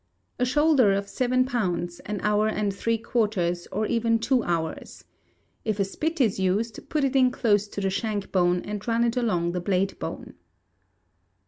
A 0.39 0.45
shoulder, 0.45 0.93
of 0.93 1.07
seven 1.07 1.45
pounds, 1.45 1.99
an 2.07 2.21
hour 2.21 2.47
and 2.47 2.73
three 2.73 2.97
quarters, 2.97 3.67
or 3.71 3.85
even 3.85 4.17
two 4.17 4.41
hours. 4.43 5.03
If 5.63 5.79
a 5.79 5.83
spit 5.85 6.19
is 6.19 6.39
used, 6.39 6.89
put 6.89 7.03
it 7.03 7.15
in 7.15 7.29
close 7.29 7.67
to 7.67 7.79
the 7.81 7.91
shank 7.91 8.31
bone, 8.31 8.61
and 8.61 8.87
run 8.87 9.03
it 9.03 9.15
along 9.15 9.51
the 9.51 9.61
blade 9.61 9.99
bone. 9.99 10.33